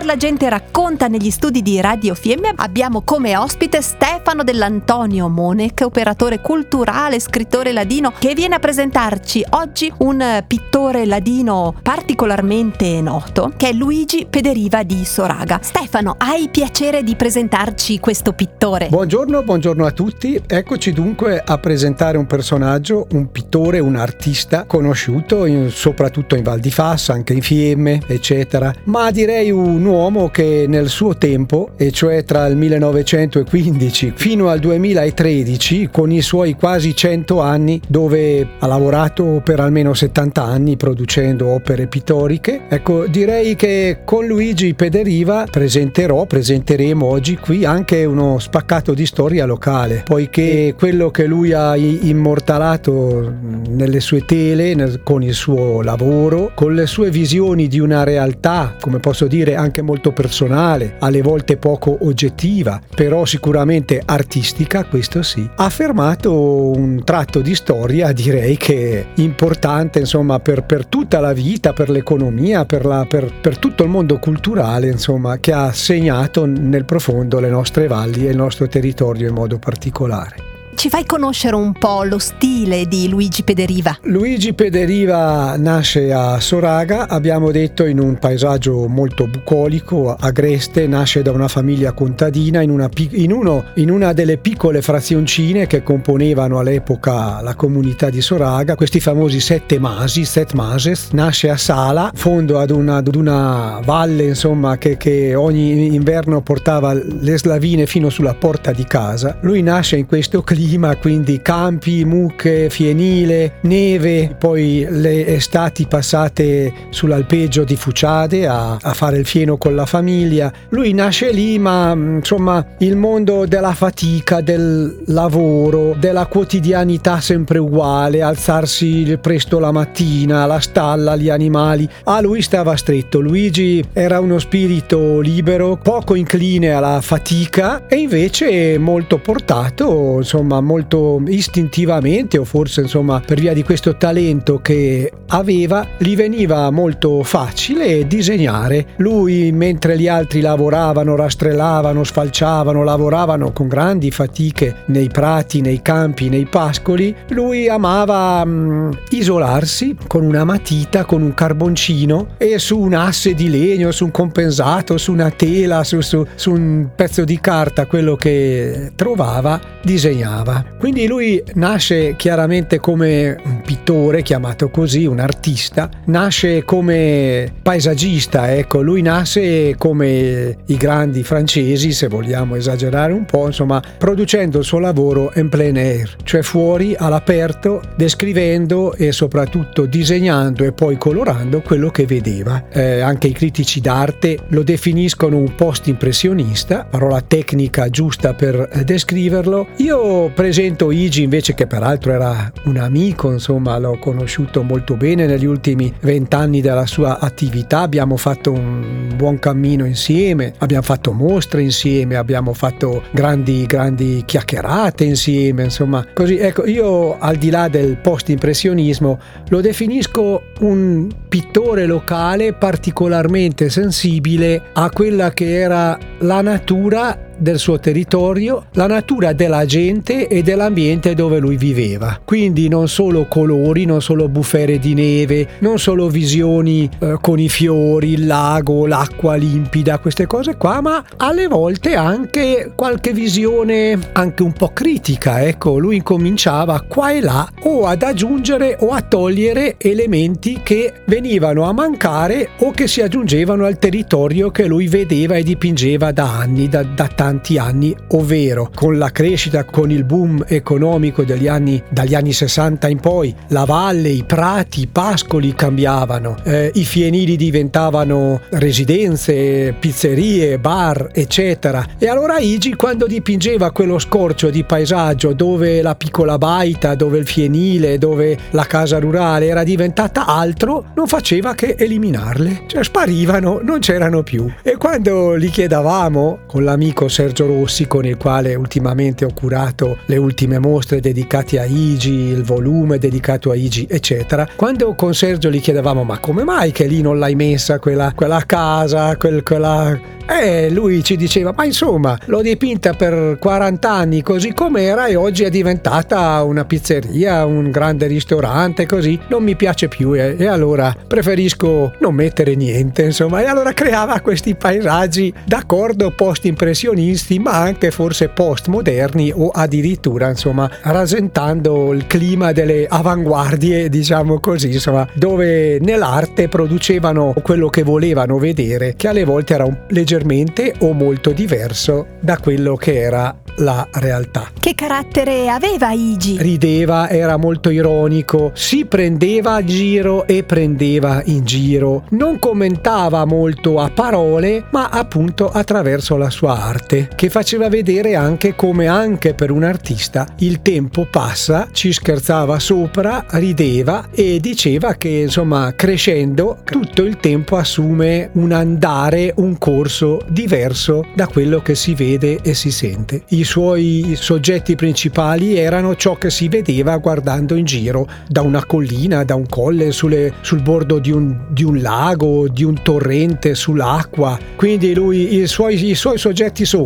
[0.00, 5.82] Per la gente racconta negli studi di Radio Fiemme abbiamo come ospite Stefano dell'Antonio Monec,
[5.84, 13.68] operatore culturale, scrittore ladino, che viene a presentarci oggi un pittore ladino particolarmente noto, che
[13.68, 15.58] è Luigi Pederiva di Soraga.
[15.60, 18.88] Stefano, hai piacere di presentarci questo pittore?
[18.88, 20.40] Buongiorno, buongiorno a tutti.
[20.46, 26.60] Eccoci dunque a presentare un personaggio, un pittore, un artista conosciuto in, soprattutto in Val
[26.60, 31.90] di Fassa, anche in Fiemme, eccetera, ma direi un uomo che nel suo tempo, e
[31.90, 38.66] cioè tra il 1915 fino al 2013, con i suoi quasi 100 anni, dove ha
[38.66, 46.24] lavorato per almeno 70 anni producendo opere pittoriche, ecco, direi che con Luigi Pederiva presenterò,
[46.26, 53.32] presenteremo oggi qui anche uno spaccato di storia locale, poiché quello che lui ha immortalato
[53.68, 58.76] nelle sue tele, nel, con il suo lavoro, con le sue visioni di una realtà,
[58.80, 65.48] come posso dire, anche molto personale, alle volte poco oggettiva, però sicuramente artistica, questo sì.
[65.56, 66.32] Ha affermato
[66.76, 72.64] un tratto di storia, direi che importante, insomma, per, per tutta la vita, per l'economia,
[72.64, 77.48] per, la, per, per tutto il mondo culturale, insomma, che ha segnato nel profondo le
[77.48, 80.49] nostre valli e il nostro territorio in modo particolare
[80.80, 83.98] ci fai conoscere un po' lo stile di Luigi Pederiva?
[84.04, 91.32] Luigi Pederiva nasce a Soraga, abbiamo detto in un paesaggio molto bucolico, agreste, nasce da
[91.32, 97.42] una famiglia contadina in una, in uno, in una delle piccole frazioncine che componevano all'epoca
[97.42, 102.70] la comunità di Soraga, questi famosi sette masi, set mases, nasce a Sala, fondo ad
[102.70, 108.72] una, ad una valle insomma che, che ogni inverno portava le slavine fino sulla porta
[108.72, 109.36] di casa.
[109.42, 116.72] Lui nasce in questo clima clima, quindi campi, mucche, fienile, neve, poi le estati passate
[116.90, 120.52] sull'alpeggio di Fuciade a, a fare il fieno con la famiglia.
[120.68, 128.22] Lui nasce lì, ma insomma il mondo della fatica, del lavoro, della quotidianità sempre uguale,
[128.22, 133.18] alzarsi presto la mattina, la stalla, gli animali, a lui stava stretto.
[133.18, 141.22] Luigi era uno spirito libero, poco incline alla fatica e invece molto portato, insomma, molto
[141.26, 148.06] istintivamente o forse insomma per via di questo talento che aveva gli veniva molto facile
[148.06, 148.88] disegnare.
[148.96, 156.28] Lui mentre gli altri lavoravano, rastrelavano, sfalciavano, lavoravano con grandi fatiche nei prati, nei campi,
[156.28, 162.94] nei pascoli, lui amava mm, isolarsi con una matita, con un carboncino e su un
[162.94, 167.38] asse di legno, su un compensato, su una tela, su, su, su un pezzo di
[167.40, 170.64] carta, quello che trovava, disegnava brava.
[170.78, 178.80] Quindi lui nasce chiaramente come un pittore, chiamato così, un artista, nasce come paesaggista, ecco,
[178.80, 184.78] lui nasce come i grandi francesi, se vogliamo esagerare un po', insomma, producendo il suo
[184.78, 191.90] lavoro in plein air, cioè fuori all'aperto, descrivendo e soprattutto disegnando e poi colorando quello
[191.90, 192.64] che vedeva.
[192.70, 199.68] Eh, anche i critici d'arte lo definiscono un post-impressionista, parola tecnica giusta per eh, descriverlo.
[199.76, 205.44] Io presento Igi invece che peraltro era un amico, insomma l'ho conosciuto molto bene negli
[205.44, 212.16] ultimi vent'anni della sua attività, abbiamo fatto un buon cammino insieme, abbiamo fatto mostre insieme,
[212.16, 216.38] abbiamo fatto grandi, grandi chiacchierate insieme, insomma così.
[216.38, 224.88] Ecco, io al di là del post-impressionismo lo definisco un pittore locale particolarmente sensibile a
[224.88, 231.38] quella che era la natura del suo territorio, la natura della gente e dell'ambiente dove
[231.38, 232.20] lui viveva.
[232.24, 237.48] Quindi non solo colori, non solo bufere di neve, non solo visioni eh, con i
[237.48, 244.42] fiori, il lago, l'acqua limpida, queste cose qua, ma alle volte anche qualche visione anche
[244.42, 245.42] un po' critica.
[245.42, 251.64] Ecco, lui incominciava qua e là o ad aggiungere o a togliere elementi che venivano
[251.64, 256.68] a mancare o che si aggiungevano al territorio che lui vedeva e dipingeva da anni,
[256.68, 261.80] da, da tanti tanti anni, ovvero con la crescita, con il boom economico degli anni,
[261.88, 267.36] dagli anni 60 in poi, la valle, i prati, i pascoli cambiavano, eh, i fienili
[267.36, 271.86] diventavano residenze, pizzerie, bar, eccetera.
[271.98, 277.28] E allora Igi quando dipingeva quello scorcio di paesaggio dove la piccola baita, dove il
[277.28, 283.78] fienile, dove la casa rurale era diventata altro, non faceva che eliminarle, cioè sparivano, non
[283.78, 284.50] c'erano più.
[284.64, 290.16] E quando gli chiedavamo con l'amico Sergio Rossi con il quale ultimamente ho curato le
[290.16, 294.48] ultime mostre dedicate a Igi, il volume dedicato a Igi, eccetera.
[294.56, 298.42] Quando con Sergio gli chiedevamo ma come mai che lì non l'hai messa quella, quella
[298.46, 300.00] casa, quel, quella
[300.30, 305.42] e lui ci diceva, ma insomma, l'ho dipinta per 40 anni così com'era e oggi
[305.42, 310.94] è diventata una pizzeria, un grande ristorante, così non mi piace più e, e allora
[311.06, 313.42] preferisco non mettere niente, insomma.
[313.42, 321.92] E allora creava questi paesaggi, d'accordo, post-impressionisti, ma anche forse post-moderni o addirittura, insomma, rasentando
[321.92, 329.08] il clima delle avanguardie, diciamo così, insomma, dove nell'arte producevano quello che volevano vedere, che
[329.08, 334.50] alle volte era leggermente o molto diverso da quello che era la realtà.
[334.58, 336.36] Che carattere aveva Igi?
[336.40, 342.04] Rideva, era molto ironico, si prendeva a giro e prendeva in giro.
[342.10, 348.56] Non commentava molto a parole, ma appunto attraverso la sua arte, che faceva vedere anche
[348.56, 355.08] come anche per un artista il tempo passa, ci scherzava sopra, rideva e diceva che
[355.08, 361.94] insomma crescendo tutto il tempo assume un andare, un corso diverso da quello che si
[361.94, 363.22] vede e si sente.
[363.28, 369.22] I suoi soggetti principali erano ciò che si vedeva guardando in giro da una collina,
[369.22, 374.36] da un colle, sulle, sul bordo di un, di un, lago, di un torrente, sull'acqua.
[374.56, 376.78] Quindi lui, i suoi, i suoi soggetti sono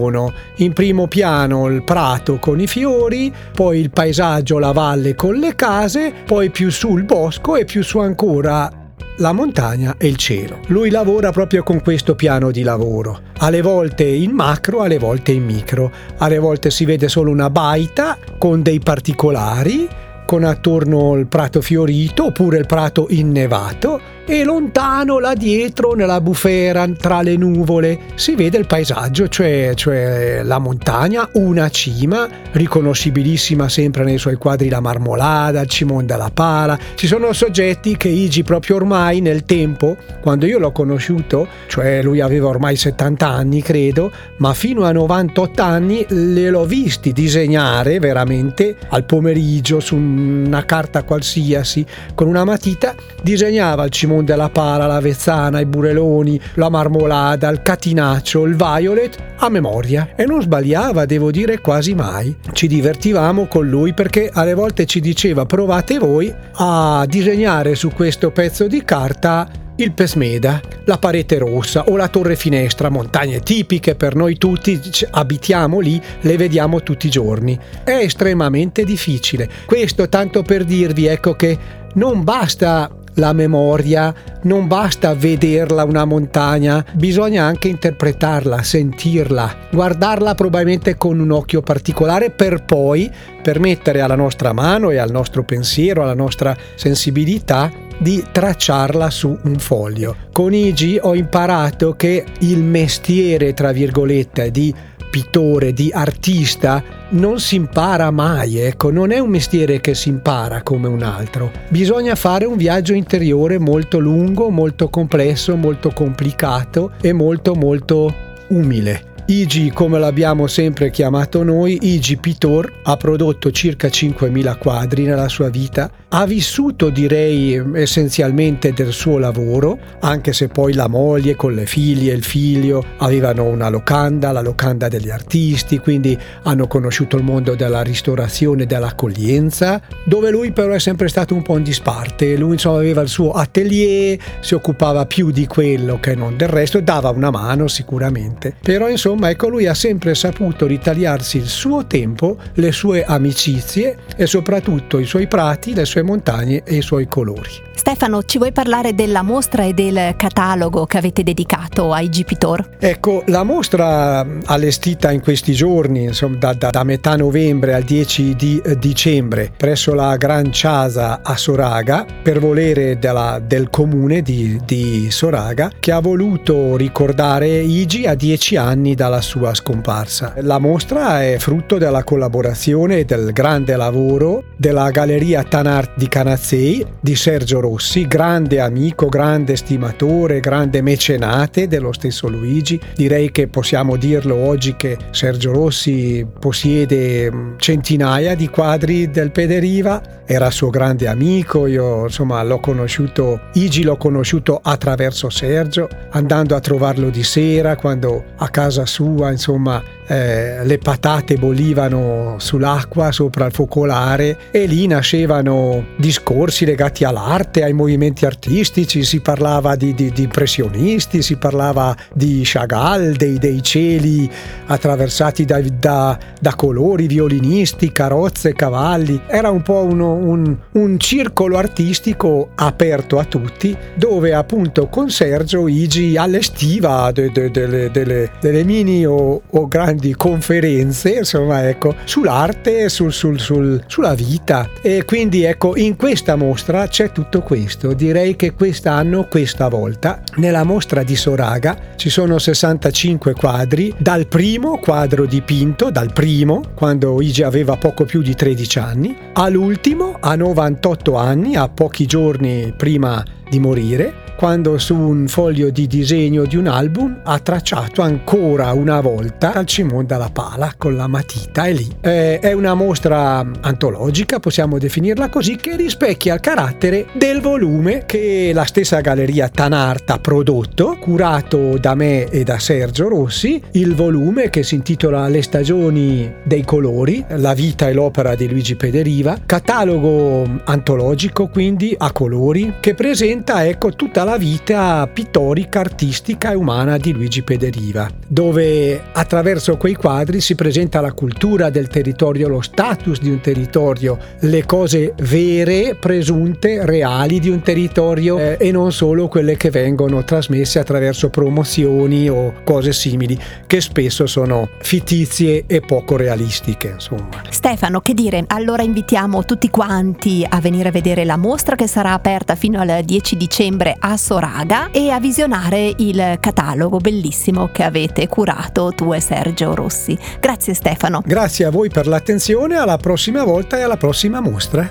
[0.56, 5.54] in primo piano il prato con i fiori, poi il paesaggio, la valle con le
[5.54, 8.70] case, poi più su il bosco e più su ancora
[9.18, 10.58] la montagna e il cielo.
[10.66, 15.44] Lui lavora proprio con questo piano di lavoro, alle volte in macro, alle volte in
[15.44, 19.88] micro, alle volte si vede solo una baita con dei particolari,
[20.26, 26.88] con attorno il prato fiorito oppure il prato innevato e lontano là dietro nella bufera
[26.88, 34.04] tra le nuvole si vede il paesaggio, cioè, cioè, la montagna, una cima, riconoscibilissima sempre
[34.04, 36.78] nei suoi quadri la marmolada, il cimon della pala.
[36.94, 42.20] Ci sono soggetti che Igi proprio ormai nel tempo, quando io l'ho conosciuto, cioè lui
[42.20, 48.76] aveva ormai 70 anni credo, ma fino a 98 anni le l'ho visti disegnare veramente
[48.88, 51.84] al pomeriggio su una carta qualsiasi
[52.14, 57.48] con una matita, disegnava il cimon Diamond, la Pala, la Vezzana, i Bureloni, la Marmolada,
[57.48, 62.36] il Catinaccio, il Violet a memoria e non sbagliava, devo dire quasi mai.
[62.52, 68.30] Ci divertivamo con lui perché alle volte ci diceva provate voi a disegnare su questo
[68.30, 74.14] pezzo di carta il Pesmeda, la parete rossa o la torre finestra, montagne tipiche per
[74.14, 74.80] noi tutti,
[75.10, 77.58] abitiamo lì, le vediamo tutti i giorni.
[77.82, 79.50] È estremamente difficile.
[79.66, 86.84] Questo tanto per dirvi ecco che non basta la memoria, non basta vederla una montagna,
[86.92, 93.10] bisogna anche interpretarla, sentirla, guardarla probabilmente con un occhio particolare per poi
[93.42, 99.58] permettere alla nostra mano e al nostro pensiero, alla nostra sensibilità di tracciarla su un
[99.58, 100.16] foglio.
[100.32, 104.74] Con Igi ho imparato che il mestiere, tra virgolette, di
[105.14, 110.64] pittore, di artista, non si impara mai, ecco, non è un mestiere che si impara
[110.64, 111.52] come un altro.
[111.68, 118.12] Bisogna fare un viaggio interiore molto lungo, molto complesso, molto complicato e molto molto
[118.48, 119.13] umile.
[119.26, 125.48] Igi, come l'abbiamo sempre chiamato noi, Igi Pitor, ha prodotto circa 5.000 quadri nella sua
[125.48, 131.64] vita, ha vissuto direi essenzialmente del suo lavoro, anche se poi la moglie con le
[131.64, 137.24] figlie e il figlio avevano una locanda, la locanda degli artisti, quindi hanno conosciuto il
[137.24, 142.36] mondo della ristorazione e dell'accoglienza, dove lui però è sempre stato un po' in disparte,
[142.36, 146.80] lui insomma aveva il suo atelier, si occupava più di quello che non del resto,
[146.80, 151.86] dava una mano sicuramente, però insomma insomma, ecco, lui ha sempre saputo ritagliarsi il suo
[151.86, 157.06] tempo, le sue amicizie e soprattutto i suoi prati, le sue montagne e i suoi
[157.06, 157.72] colori.
[157.84, 162.76] Stefano, ci vuoi parlare della mostra e del catalogo che avete dedicato ai Gipitor?
[162.78, 168.36] Ecco, la mostra allestita in questi giorni, insomma, da, da, da metà novembre al 10
[168.36, 174.58] di eh, dicembre, presso la Gran Ciasa a Soraga, per volere della, del comune di,
[174.64, 180.32] di Soraga, che ha voluto ricordare Igi a dieci anni dalla sua scomparsa.
[180.38, 186.84] La mostra è frutto della collaborazione e del grande lavoro della Galleria Tanart di Canazzei
[187.00, 192.80] di Sergio Rossi, grande amico, grande stimatore, grande mecenate dello stesso Luigi.
[192.94, 200.50] Direi che possiamo dirlo oggi che Sergio Rossi possiede centinaia di quadri del Pederiva era
[200.50, 207.10] suo grande amico, io insomma l'ho conosciuto, Igi l'ho conosciuto attraverso Sergio, andando a trovarlo
[207.10, 214.36] di sera quando a casa sua insomma eh, le patate bollivano sull'acqua sopra il focolare
[214.50, 221.22] e lì nascevano discorsi legati all'arte, ai movimenti artistici, si parlava di, di, di impressionisti,
[221.22, 224.30] si parlava di Chagall, dei, dei cieli
[224.66, 229.20] attraversati da, da, da, colori, violinisti, carrozze, cavalli.
[229.26, 235.66] Era un po' uno, un, un circolo artistico aperto a tutti dove appunto con Sergio
[235.66, 241.94] Igi allestiva de, de, de, delle, delle mini o, o grandi grandi conferenze, insomma, ecco,
[242.04, 244.68] sull'arte, sul, sul, sul, sulla vita.
[244.82, 247.94] E quindi, ecco, in questa mostra c'è tutto questo.
[247.94, 254.78] Direi che quest'anno, questa volta, nella mostra di Soraga ci sono 65 quadri, dal primo
[254.78, 261.16] quadro dipinto, dal primo, quando Igi aveva poco più di 13 anni, all'ultimo, a 98
[261.16, 266.66] anni, a pochi giorni prima di morire, quando su un foglio di disegno di un
[266.66, 271.88] album ha tracciato ancora una volta Calcimon dalla pala con la matita e lì.
[272.00, 278.50] Eh, è una mostra antologica, possiamo definirla così, che rispecchia il carattere del volume che
[278.52, 284.50] la stessa galleria Tanart ha prodotto, curato da me e da Sergio Rossi, il volume
[284.50, 290.60] che si intitola Le stagioni dei colori, la vita e l'opera di Luigi Pederiva, catalogo
[290.64, 297.12] antologico quindi a colori che presenta ecco tutta la vita pittorica, artistica e umana di
[297.12, 303.30] Luigi Pederiva, dove attraverso quei quadri si presenta la cultura del territorio, lo status di
[303.30, 309.56] un territorio, le cose vere, presunte, reali di un territorio eh, e non solo quelle
[309.56, 316.88] che vengono trasmesse attraverso promozioni o cose simili, che spesso sono fittizie e poco realistiche.
[316.88, 317.42] Insomma.
[317.50, 318.44] Stefano, che dire?
[318.48, 323.02] Allora invitiamo tutti quanti a venire a vedere la mostra che sarà aperta fino al
[323.04, 329.20] 10 dicembre a Soraga e a visionare il catalogo bellissimo che avete curato tu e
[329.20, 330.16] Sergio Rossi.
[330.40, 331.22] Grazie Stefano.
[331.24, 334.88] Grazie a voi per l'attenzione, alla prossima volta e alla prossima mostra.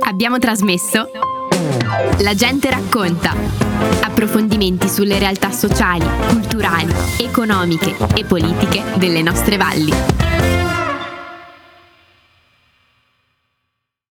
[0.00, 1.10] Abbiamo trasmesso
[2.18, 3.34] La gente racconta.
[4.02, 10.25] Approfondimenti sulle realtà sociali, culturali, economiche e politiche delle nostre valli.